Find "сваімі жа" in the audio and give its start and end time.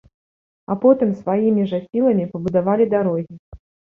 1.19-1.79